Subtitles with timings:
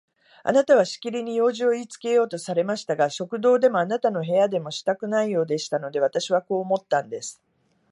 [0.41, 7.39] あなたはしきりに用事をいいつけようとされましたが、食堂でもあなたの部屋でもしたくないようでしたので、私はこう思ったんです。